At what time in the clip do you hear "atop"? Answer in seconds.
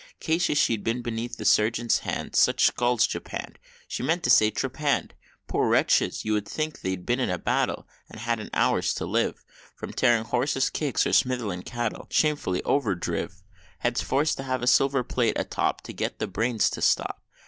15.39-15.81